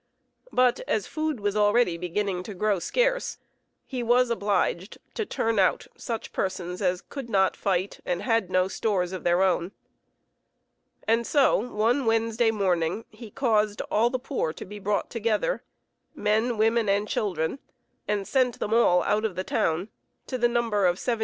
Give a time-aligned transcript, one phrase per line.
[0.51, 3.37] But as food was already beginning to grow scarce,
[3.85, 8.67] he was obliged to turn out such persons as could not fight and had no
[8.67, 9.73] stores of their own,
[11.07, 15.61] and so one Wednesday morning he caused all the poor to be brought together,
[16.15, 17.59] men, women, and children,
[18.07, 19.87] and sent them all out of the town,
[20.25, 21.19] to the number of 1,700.